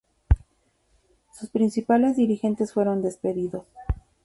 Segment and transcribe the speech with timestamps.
[1.31, 3.65] Sus principales dirigentes fueron despedidos.